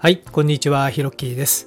[0.00, 1.66] はい、こんにちは、ひろっきーです。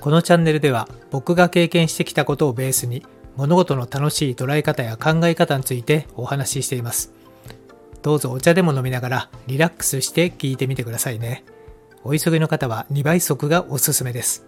[0.00, 3.06] このチャンネルでは僕が経験してきたことをベースに
[3.36, 7.10] 物事の楽しい捉え方や考え方についてお話ししています。
[8.02, 11.42] どうぞお茶でも飲みながらリラックスして聞いてみてくださいね。
[12.04, 14.44] お急ぎの方は2倍速がおすすめです。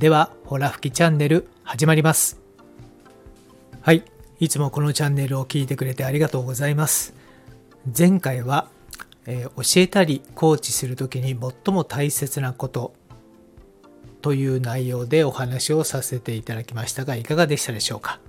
[0.00, 2.40] では、ほら吹きチャンネル始まります。
[3.80, 4.02] はい、
[4.40, 7.14] いつもこのチャンネルを聞いてくれてありがとうございます。
[7.96, 8.66] 前回は
[9.26, 12.94] え教えたりコーチする時に最も大切なこと
[14.20, 18.20] という内容でお話をさせていただきましたがいかがでしたでしょうか？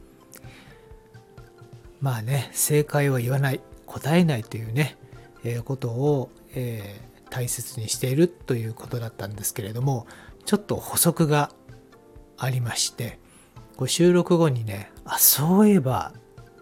[2.02, 4.98] まあね正解を言わない答えないというね、
[5.44, 10.06] えーことを、えー大切にしているということだったんですけれども
[10.46, 11.50] ちょっと補足が
[12.38, 13.18] ありまして
[13.76, 16.14] こう収録後にねあそういえば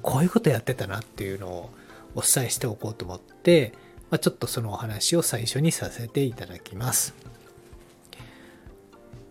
[0.01, 1.71] こういうことやってたなっていうのを
[2.15, 3.73] お伝えしておこうと思って、
[4.11, 7.15] まあ、ちょっとそのお話を最初にさせていただきます。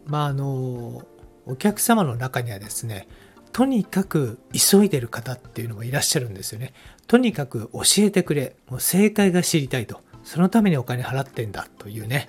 [0.06, 1.04] まああの
[1.46, 3.06] お客様の中にはですね
[3.52, 6.72] とにかく急いでる方っていうのもいらっしゃるんですよね。
[7.06, 12.28] とにかく教えてくれもう正解が知りたいとそのためにお金払ってんだというね、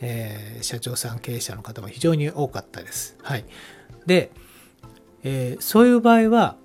[0.00, 3.16] えー社長さん経営者の方も非常に多かったです。
[3.22, 3.44] はい、
[4.06, 4.30] で、
[5.22, 6.56] えーそういう場合は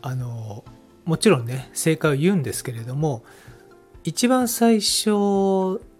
[0.00, 0.64] あの
[1.04, 3.22] もちろんね正解を言うんですけれども
[4.08, 5.10] 一番最初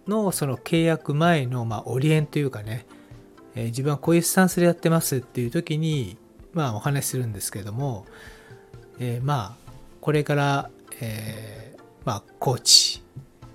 [0.07, 2.87] のその契約前のまあオリエンというかね、
[3.53, 6.17] えー自分はこういうスタンスでやってますっていう時に
[6.53, 8.07] まあお話しするんですけども、
[8.99, 9.71] えーまあ
[10.01, 10.71] これから、
[11.01, 13.03] えーまあコーチ、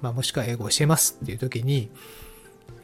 [0.01, 1.91] まあ、もしくは英語を教えますっていう時に、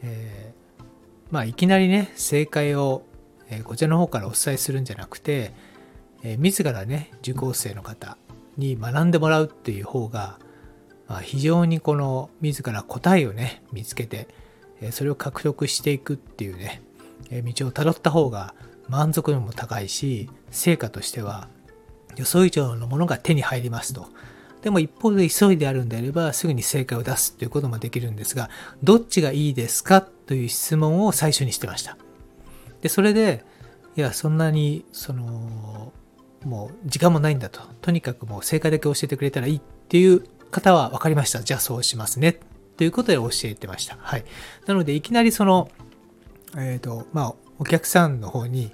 [0.03, 0.83] えー
[1.31, 3.03] まあいきなりね正解を、
[3.49, 5.53] えこちらの方からお伝えするんじゃなくて、
[6.21, 8.17] え自らね受講生の方
[8.57, 10.37] に学んでもらうっていう方が、
[11.11, 14.29] まあ、非常にこの自ら答えをね見つけて、
[14.91, 16.81] それを獲得していくっていうね、
[17.29, 18.55] 道をたどった方が
[18.87, 21.49] 満足度も高いし成果としては
[22.15, 24.07] 予想以上のものが手に入りますと。
[24.61, 28.49] でも一方で急いであるんであればすぐに正解を出すということもできるんですが
[28.81, 31.97] どっちがいいですかという質問を最初にしてました。
[32.81, 33.43] でそれで
[33.97, 35.91] いやそんなにその
[36.45, 42.39] もう時間もないんだととにかくもう正解だけ教えてくれたらいいっていう方は分かりましたじゃあそうしますね
[42.77, 44.25] ということで教えてましたはい
[44.65, 45.69] なのでいきなりその
[46.57, 48.71] えっ、とまあお客さんの方に、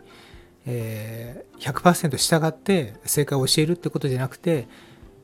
[0.66, 4.68] えー100%従って正解を教えるってことじゃなくて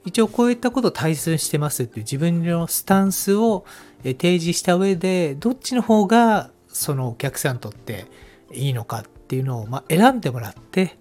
[0.04, 3.64] 一応こういったことを大切にしてますっていう自分のスタンスを
[4.02, 8.08] 提示した上でどっちの方がそのお客さんにとって
[8.52, 10.98] いいのかっていうのを、ま、選んでもらって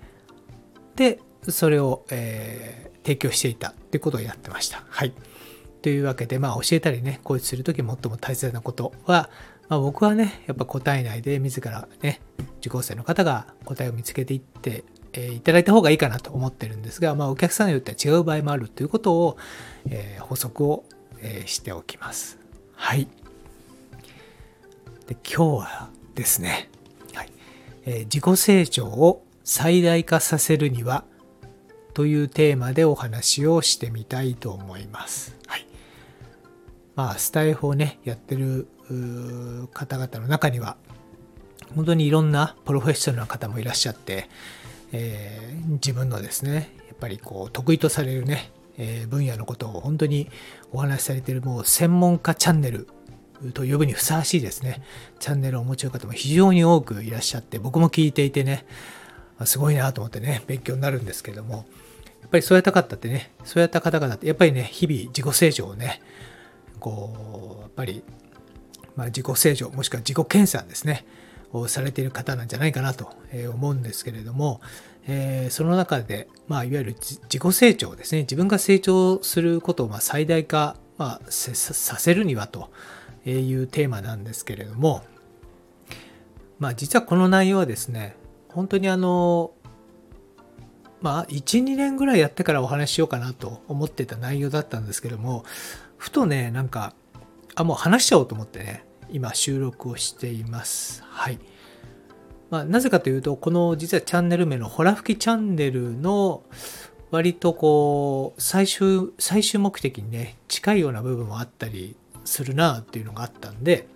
[0.96, 4.84] でそれを、えー提供していたってことをやってました。
[4.88, 5.12] はい。
[5.82, 9.28] というわけで、まあ、教えたりね、コーチするとき最も大切なことは、
[9.69, 12.20] まあ、僕はね、やっぱ答えないで、自らね、
[12.59, 19.37] 受講生の方が答えを見つけていって、えーいただいた方がいいかなと思ってるんですが、まあ、お客さんによっては違う場合もあるということを、
[19.91, 20.84] えー補足を、
[21.20, 22.38] えーしておきます。
[22.75, 23.09] はい。
[25.06, 26.70] で今日はですね、
[27.14, 27.28] はい
[27.84, 31.04] えー自己成長を最大化させるには
[31.94, 35.37] というテーマでお話をしてみたいと思います。
[35.47, 35.66] はい。
[36.94, 38.69] まあ、スタイフをね、やってる
[39.72, 40.76] 方々の中には、
[41.75, 44.28] 本当にいろんなプロフェッショナルな方もいらっしゃって、
[44.92, 50.28] えー自分のですね、やっぱりこう、得意とされるね、えー分野のことを本当に
[50.70, 52.88] お話しされているもう専門家チャンネル
[53.54, 54.82] と呼ぶにふさわしいですね、
[55.19, 58.66] チャンネルをお持ちの方も非常に多くいらっしゃって、僕も聞いていてね、
[59.38, 61.64] あすごいなと思ってね、勉強になるんですけども、
[62.20, 66.02] やっぱりそうやった方ってね、そうやった方々って、やっぱりね、日々自己成長をね、
[66.82, 68.03] こう、やっぱり、
[68.97, 71.06] まあ、自己成長、もしくは自己検査ですね、
[71.53, 73.12] をされている方なんじゃないかなと
[73.54, 74.60] 思うんですけれども、
[75.06, 82.70] えーその中で、まあ、いわゆる自己成長ですね、自分が成長することをま最大化、まあ、せささせるにはと
[83.25, 85.02] いうテーマなんですけれども、
[86.58, 88.17] まあ、実はこの内容はですね、
[88.49, 89.52] 本当にあの、
[91.00, 95.44] まあ、1、2年ぐらいやってからお話ししようかなと思ってた内容だったんですけども、
[96.02, 96.94] ふとね、なんか、
[97.54, 101.04] あ、もう話しちゃおうと思ってね、今収録をしています。
[101.04, 101.38] はい。
[102.50, 106.43] まあ、なぜかというと、この実はチャンネル名のホラ吹きチャンネルの
[107.12, 111.94] 割とこう、最終、最終目的にね、近いような部分もあったり
[112.25, 113.87] するなっていうのがあったんで、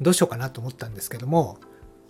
[0.00, 1.58] どうしようかなと思ったんですけども、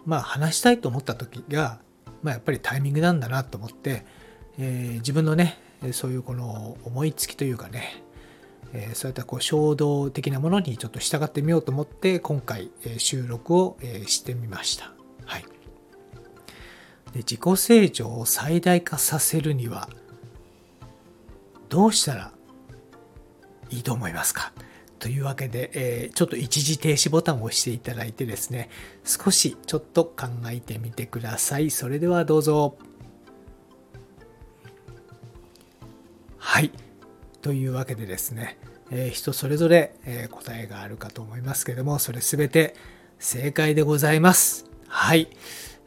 [0.04, 1.78] まあ話したいと思った時が、
[2.22, 4.04] まあやっぱりタイミングなんだなと思って、
[4.58, 5.56] えー自分のね、
[5.92, 8.03] そういうこの思いつきというかね、
[8.74, 14.92] え、そういったこう衝動的なものにちょっと従ってみようと思って今回、え、収録を、え、してみました。
[15.24, 15.42] はい、
[17.12, 19.88] で自己成長を最大化させるには
[21.68, 22.32] どうしたら
[23.70, 24.52] いいと思いますか？
[24.98, 28.70] というわけで、えー、ちょっと一時停止ボタンを押していただいてですね
[29.04, 31.70] 少しちょっと考えてみてください。
[31.70, 32.76] それではどうぞ。
[36.38, 36.70] はい。
[37.44, 38.56] というわけでですね、
[38.90, 42.74] えー、人それぞれ、えー、答えがあるかと思いますけども、それすべて
[43.18, 44.64] 正解でございます。
[44.88, 45.28] はい。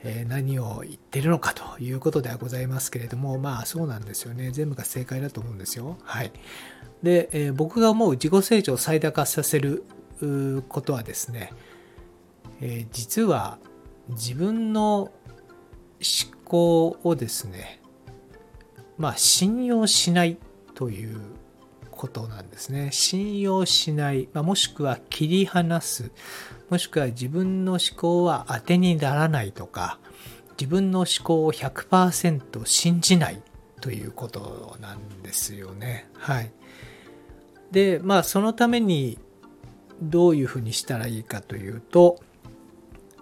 [0.04, 4.52] えー、何を言ってるのかということではございますけれども、まあそうなんですよね。
[4.52, 5.98] 全部が正解だと思うんですよ。
[6.04, 6.32] はい。
[7.02, 9.84] で、えー、僕が思う自己成長を最大化させる
[10.70, 11.54] ことはですね、
[12.62, 13.58] えー、実は
[14.10, 15.12] 自分の思
[16.46, 17.82] 考をですね、
[19.00, 20.38] まあ信用しない
[20.76, 21.20] という
[21.98, 22.90] ことなんですね。
[22.92, 26.12] 信用しない、まあ、もしくは切り離す、
[26.70, 30.00] もしくは自分の思考は当てにならないとか、
[30.60, 33.42] 自分の思考を100%信じない
[33.82, 36.10] ということなんですよね。
[36.14, 36.52] はい。
[37.72, 39.20] で、まあそのために
[40.02, 42.20] どういうふうにしたらいいかというと、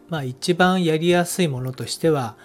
[0.10, 2.38] まあ一番やりやすいものとしては、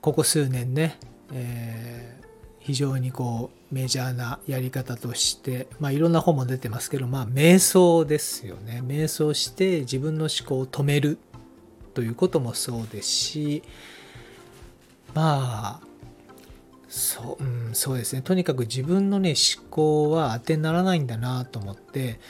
[0.00, 0.98] ここ数年ね、
[1.32, 2.26] えー、
[2.60, 8.82] 非常にこうメジャーなやり方として、まあ、いろんな本も出てますけど、まあ、瞑想ですよね。
[8.84, 11.18] 瞑想して自分の思考を止める
[11.94, 13.62] ということもそうですし
[15.14, 15.86] まあ
[16.88, 18.20] そう,、うん、そうですね。
[18.20, 22.20] とにかく自分のね思考は当てにならないんだなと思って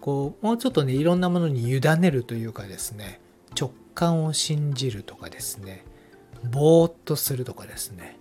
[0.00, 3.20] こうもうちょっとねいろんなものに委ねるというかですね
[3.58, 5.84] 直感を信じるとかですね
[6.50, 8.16] ぼーっとするとかですね。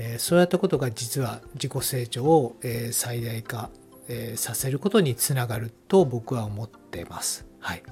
[0.00, 3.68] えそういったことが実は自己成長を、え最大化、
[4.08, 7.44] えさせることにつながると僕は思ってます。
[7.58, 7.82] はい、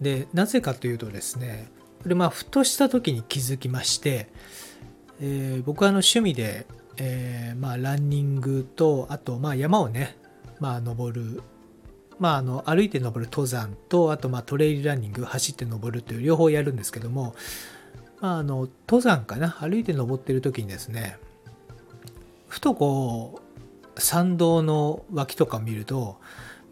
[0.00, 1.68] でなぜかというとですね
[2.02, 4.28] これまあふとした時に気づきまして、
[5.20, 6.66] えー、僕はあの趣味で、
[6.98, 10.16] えー、まあランニングとあとまあ山をね、
[10.60, 11.42] まあ、登る
[12.18, 17.34] まあ、あの歩いて登る登山とあとまあトレイルランニング走って登るという両方やるんですけども
[18.20, 19.50] まあ、あの登山かな？
[19.60, 21.18] 歩いて登ってる時にですね
[22.48, 23.40] ふとこ
[23.96, 26.18] う参道の脇とか見ると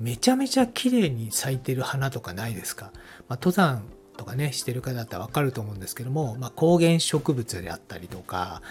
[0.00, 2.90] めちゃめちゃ綺麗に咲いてる花とかないですか、
[3.28, 3.84] まあ、登山
[4.16, 8.62] とかねしてる方だったら分かると思うんですけども、まあ、高原植物であったりとか、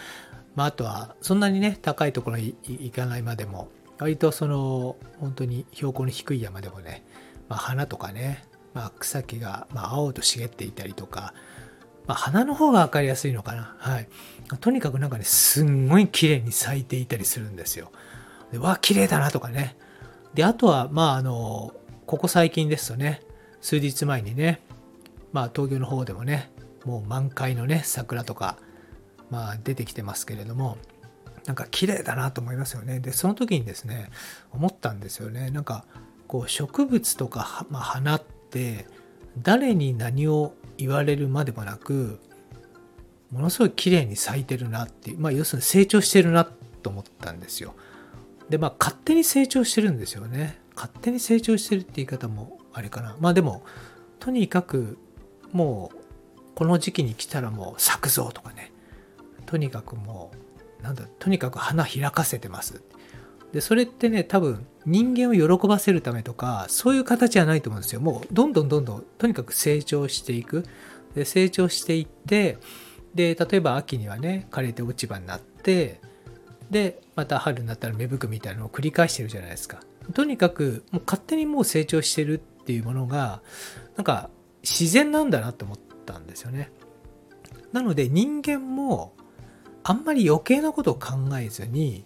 [0.56, 3.70] まあ、あとはそんなにね高いところに行かないまでも
[4.00, 7.04] 割とその本当に標高の低い山でもね、
[7.50, 11.34] まあ、花とかね、まあ、草木が、ま、青と茂っていたりとか
[12.06, 13.76] まあ、花の方が分かりやすいのかな。
[13.78, 14.08] はい。
[14.60, 17.92] とにかくなんかね、すんごい綺麗に咲いていたりするんですよ。
[18.52, 19.76] でわ、綺麗だなとかね。
[20.34, 21.74] で、あとは、まあ、あの、
[22.06, 23.22] ここ最近ですとね、
[23.62, 24.62] 数日前にね、
[25.32, 26.52] まあ、東京の方でもね、
[26.86, 28.58] もう満開のね、桜とか、
[29.30, 30.78] まあ、出てきてますけれども、
[31.46, 33.00] なんか綺麗だなと思いますよね。
[33.00, 34.10] で、その時にですね、
[34.52, 35.50] 思ったんですよね。
[35.50, 35.86] なんか、
[36.28, 38.86] こう、植物とか、まあ、花って、
[39.42, 40.54] 誰に何を
[40.84, 42.20] 言われるまでもなく
[43.32, 47.74] ものすごい綺麗に咲いてるなっていう、まあ、要するに成長してるなと思ったんですよ。
[48.50, 50.60] でまあ勝手に成長してるんですよね。
[50.76, 53.16] 勝手に成長してるって言い方もあれかな。
[53.22, 53.64] まあでも
[54.20, 54.98] とにかく
[55.54, 55.98] もう
[56.54, 58.72] この時期に来たらもう咲くぞとかね
[59.46, 60.32] とにかくも
[60.82, 62.84] うなんだとにかく花開かせてます
[63.54, 68.02] でそれってね多分人間を喜ばせるためとかそういう形じゃないと思うんですよ。
[68.02, 70.66] もうどんどんどんどんとにかく成長していく。
[71.16, 72.58] で成長していって
[73.14, 76.02] で例えば秋にはね枯れて落ち葉になって
[76.72, 79.82] でまた春になったら芽吹くみたいなのを繰り返してるじゃないですか。
[80.16, 83.42] とにかくもう勝手にもう成長してるっていうものが
[83.96, 84.32] なんか
[84.64, 86.72] 自然なんだなと思ったんですよね。
[87.72, 89.14] なので人間も
[89.84, 92.06] あんまり余計なことを考えずに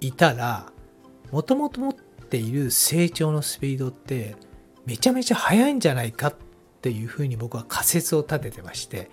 [0.00, 0.72] いたら
[1.30, 4.36] もともと持っている成長のスピードって
[4.86, 6.34] めちゃめちゃ速いんじゃないかっ
[6.80, 9.10] ていうふうに僕は仮説を立ててまして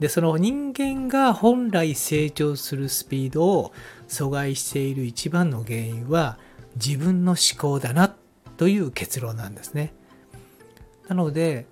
[0.00, 3.72] でその人間が本来成長するスピードを
[4.08, 6.38] 阻害している一番の原因は
[6.76, 8.14] 自分の思考だな
[8.56, 9.94] という結論なんですね。
[11.08, 11.66] なので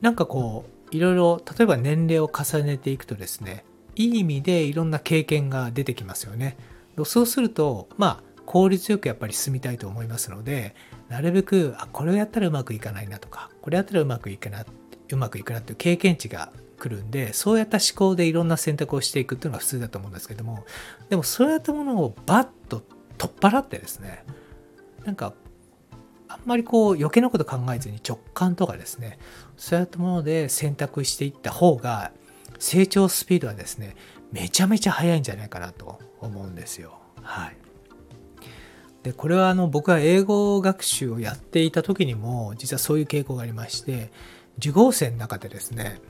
[0.00, 3.64] なんかこういろいろ例えば年齢を重ねていくとですね
[3.96, 6.56] いい意味でいろんな経験が出てきますよね。
[7.04, 10.74] そうすると、まあ、効率よくやっぱり進みたいと思いますので、
[11.08, 14.64] なるべく、あ、これをやったらうまくいかないなとか、これやったらうまくいくな、
[15.12, 20.64] うまくいくなっていう経験値が来るんで、そうやった思考でいろんな選択をしていくっていうのが普通だと思うんですけども、
[21.08, 22.82] でもそうやったものをバッと
[23.18, 24.24] 取っ払ってですね、
[25.04, 25.32] なんか
[26.30, 29.18] あんまりこう余計なこと考えずに直感とかですね
[29.56, 32.12] そういったもので選択していった方が
[32.58, 33.96] 成長スピードはですね
[34.32, 36.98] めちゃめちゃ速いんじゃないかなと思うんですよ。
[37.22, 37.56] はい。
[39.02, 44.10] でこれはあの僕は英語学習をやっていた時にも実はそういう傾向がありまして
[44.58, 46.00] 受講生の中でですね、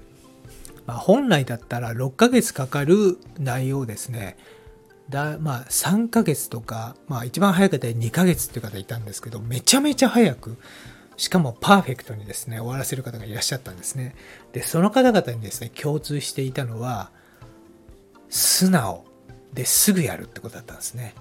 [0.86, 4.36] まあ、本来だったら6ヶ月かかる内容をですね
[5.08, 10.56] だまあ3ヶ月とか、まあ、一番早い方で2ヶ月っていう方いたんですけどめちゃめちゃ早く
[11.16, 14.16] しかもパーフェクトにですね終わらせる方がいらっしゃったんですね
[14.52, 17.10] でその方々にですね共通していたのは
[18.30, 19.04] 素直
[19.52, 21.14] ですぐやるってことだったんですね。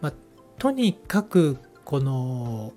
[0.00, 0.12] まあ、
[0.58, 2.72] とにかくこの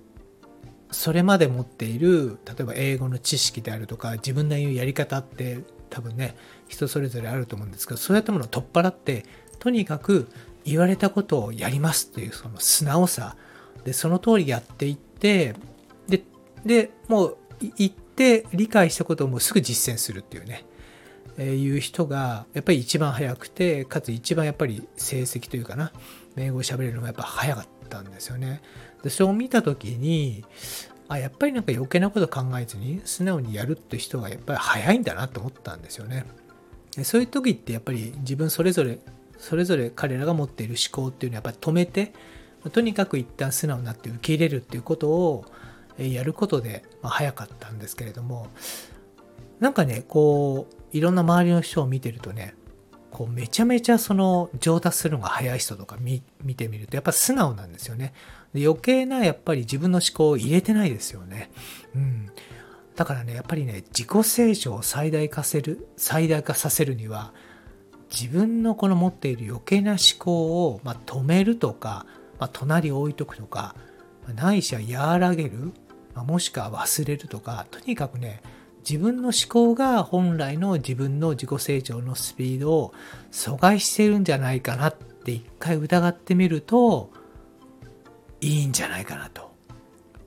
[0.90, 5.58] それまで持っている例えば英語の知識であるとか自分なりのやり方って
[5.90, 6.36] 多分ね
[6.68, 9.24] 人それぞれあると思うんですけどそういったものを取っ払って
[9.58, 10.28] とにかく
[10.64, 13.36] 言われたことをやりますっていうその素直さ
[13.84, 15.54] でその通りやっていって
[16.08, 16.22] で
[16.64, 17.36] でもう
[17.76, 20.64] 言って理解したことをもうすぐ実践するっていうね
[21.44, 25.92] いう人がやっぱり一番早くてかつ一番やっぱり成績というかな
[26.36, 28.60] 英語を喋れるのがやっぱ早かったんですよね。
[29.02, 30.44] でそう見た時に
[31.08, 36.24] あやっぱりなんか余計なこと考えずに素直にやるって人がやっぱり早いんだなと思ったんですよね。
[36.96, 38.98] でそういう時ってやっぱり自分それぞれ
[39.38, 42.12] それぞれ彼らが持っている思考っていうのはやっぱり止めて
[42.72, 45.44] とにかく一旦素直になって受け入れるっていうことを
[45.96, 48.48] やることで、まあ、早かったんですけれども
[49.60, 52.54] なんかねこういろんな周りの人を見てるとね
[53.10, 56.20] こうめちゃめちゃその上達するのが早い人とか見
[56.54, 58.12] てみるとやっぱ素直なんですよね。
[58.52, 61.50] で余計なやっぱり自分の思考を入れてないですよね。
[61.94, 62.30] うん。
[62.96, 67.32] だからねやっぱりね自己成長を最大化せる最大化させるには
[68.10, 72.06] 自分のこの持っている余計な思考を、まあ、止めるとか、
[72.38, 73.74] まあ、隣置いとくとか
[74.34, 75.72] ないしは和らげる、
[76.14, 78.42] まあ、もしくは忘れるとかとにかくね
[78.88, 82.94] 自分の思考が本来の自分の自己成長のスピードを
[83.30, 87.10] 阻害してるんじゃないかなって一回疑ってみると
[88.40, 89.52] いいんじゃないかなと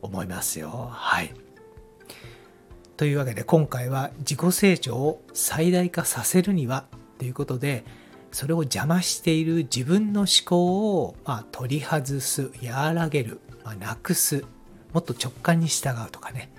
[0.01, 0.89] 思いますよ。
[0.91, 1.33] はい。
[2.97, 6.85] というわけで今回は自己成長を最大化させるには
[7.17, 7.83] ということで
[8.31, 14.45] それを邪魔している自分の思考を、ま、取り外す和らげる、ま、なくす
[14.93, 16.51] もっと直感に従うとかね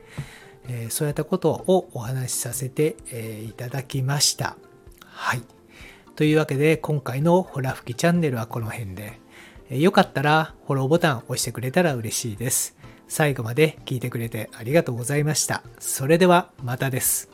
[0.68, 4.56] えー、そういったことをお話しさせて、え、いただきました。
[5.04, 5.42] はい。
[6.16, 9.20] というわけで今回のホラ吹きチャンネルはこの辺で、
[9.70, 12.76] えー、よかったらフォローボタン押してくれたら嬉しいです。
[13.08, 15.62] 最後まで聞いてくれてありがとうございました。
[15.78, 17.31] それではまたです。